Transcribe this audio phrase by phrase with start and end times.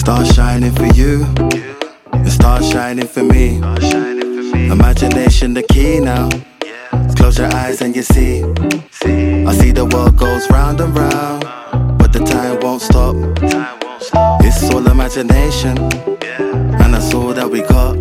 [0.00, 1.24] Start shining for you,
[2.12, 3.58] and start shining for me.
[4.72, 6.30] Imagination the key now.
[7.16, 8.42] Close your eyes and you see.
[9.44, 11.44] I see the world goes round and round,
[11.98, 13.14] but the time won't stop.
[14.42, 17.96] It's all imagination, and that's all that we got.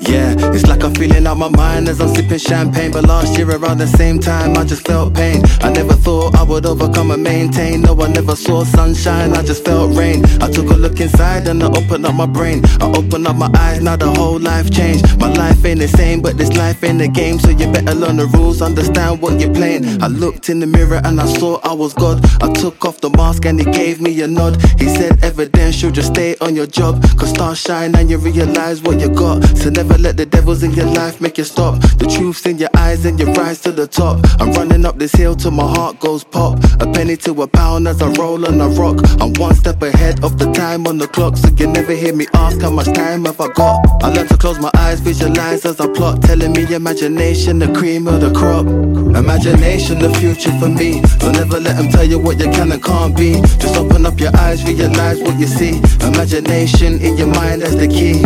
[0.00, 2.92] Yeah, it's like I'm feeling out my mind as I'm sipping champagne.
[2.92, 5.42] But last year around the same time, I just felt pain.
[5.60, 7.80] I never thought I would overcome and maintain.
[7.80, 10.24] No, I never saw sunshine, I just felt rain.
[10.42, 11.00] I took a look
[11.46, 12.64] and I open up my brain.
[12.80, 15.18] I open up my eyes, now the whole life changed.
[15.18, 17.38] My life ain't the same, but this life ain't a game.
[17.38, 20.02] So you better learn the rules, understand what you're playing.
[20.02, 22.24] I looked in the mirror and I saw I was God.
[22.42, 24.56] I took off the mask and he gave me a nod.
[24.78, 27.02] He said, Evidential, just stay on your job.
[27.18, 29.44] Cause stars shine and you realize what you got.
[29.58, 31.80] So never let the devils in your life make you stop.
[31.98, 34.24] The truth's in your eyes and you rise to the top.
[34.40, 36.58] I'm running up this hill till my heart goes pop.
[36.80, 38.98] A penny to a pound as I roll on a rock.
[39.20, 41.33] I'm one step ahead of the time on the clock.
[41.36, 44.02] So you never hear me ask how much time have I got.
[44.02, 46.22] I learn to close my eyes, visualize as I plot.
[46.22, 48.66] Telling me imagination, the cream of the crop.
[48.66, 51.02] Imagination, the future for me.
[51.20, 53.40] So never let them tell you what you can and can't be.
[53.58, 55.80] Just open up your eyes, realize what you see.
[56.06, 58.22] Imagination in your mind, that's the key.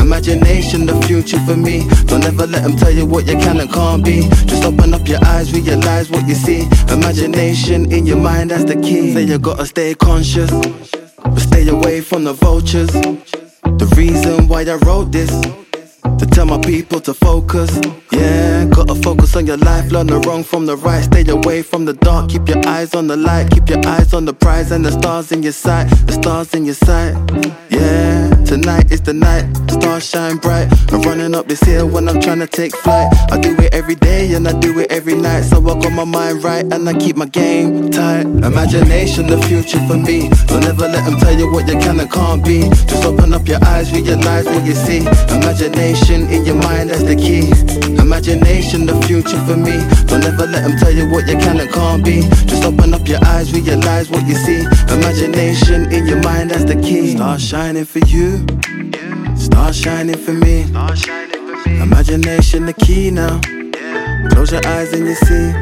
[0.00, 1.88] Imagination, the future for me.
[2.06, 4.28] Don't ever let them tell you what you can and can't be.
[4.46, 6.68] Just open up your eyes, realize what you see.
[6.92, 9.12] Imagination in your mind, that's the key.
[9.12, 10.50] Say you gotta stay conscious,
[11.32, 12.92] but stay away from the vultures.
[13.82, 15.30] The reason why I wrote this.
[16.18, 17.70] To tell my people to focus,
[18.12, 18.64] yeah.
[18.66, 21.02] Gotta focus on your life, learn the wrong from the right.
[21.02, 23.50] Stay away from the dark, keep your eyes on the light.
[23.50, 25.88] Keep your eyes on the prize and the stars in your sight.
[26.06, 27.14] The stars in your sight,
[27.70, 28.21] yeah.
[28.52, 30.68] Tonight is the night, the stars shine bright.
[30.92, 33.08] I'm running up this hill when I'm trying to take flight.
[33.32, 35.44] I do it every day and I do it every night.
[35.44, 38.26] So I got my mind right and I keep my game tight.
[38.26, 40.28] Imagination, the future for me.
[40.48, 42.68] So never let them tell you what you can and can't be.
[42.68, 44.98] Just open up your eyes, realize what you see.
[45.32, 47.48] Imagination in your mind, that's the key.
[47.96, 49.80] Imagination, the future for me.
[50.12, 52.20] Don't ever let them tell you what you can and can't be.
[52.44, 54.60] Just open up your eyes, realize what you see.
[54.92, 57.16] Imagination in your mind, that's the key.
[57.16, 58.41] Start shining for you.
[59.36, 60.62] Start shining for me.
[61.82, 63.40] Imagination, the key now.
[64.30, 65.52] Close your eyes and you see.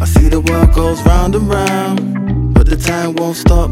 [0.00, 3.70] I see the world goes round and round, but the time won't stop.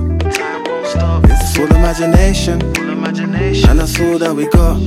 [1.30, 4.78] It's all imagination, and that's all that we got.